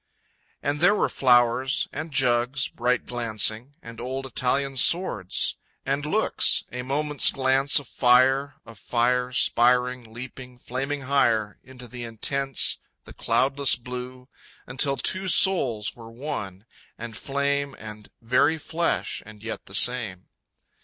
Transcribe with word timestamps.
And 0.63 0.79
there 0.79 0.95
were 0.95 1.09
flowers, 1.09 1.87
and 1.93 2.11
jugs, 2.11 2.67
bright 2.67 3.05
glancing, 3.05 3.75
And 3.83 4.01
old 4.01 4.25
Italian 4.25 4.77
swords 4.77 5.57
and 5.85 6.03
looks, 6.07 6.63
A 6.71 6.81
moment's 6.81 7.29
glance 7.31 7.77
of 7.77 7.87
fire, 7.87 8.55
of 8.65 8.79
fire, 8.79 9.31
Spiring, 9.31 10.11
leaping, 10.11 10.57
flaming 10.57 11.01
higher, 11.01 11.59
Into 11.63 11.87
the 11.87 12.03
intense, 12.03 12.79
the 13.03 13.13
cloudless 13.13 13.75
blue, 13.75 14.27
Until 14.65 14.97
two 14.97 15.27
souls 15.27 15.95
were 15.95 16.09
one, 16.09 16.65
and 16.97 17.15
flame, 17.15 17.75
And 17.77 18.09
very 18.23 18.57
flesh, 18.57 19.21
and 19.23 19.43
yet 19.43 19.67
the 19.67 19.75
same! 19.75 20.29